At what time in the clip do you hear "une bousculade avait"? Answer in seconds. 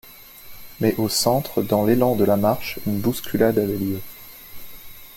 2.87-3.77